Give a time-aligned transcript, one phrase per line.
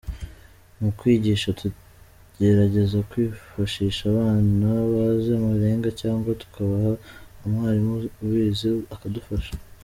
[0.79, 6.93] Mu kwigisha tugerageza kwifashisha abna bazi amarenga cyangwa tukabaza
[7.45, 7.93] umwarimu
[8.23, 9.53] ubizi akadufasha”.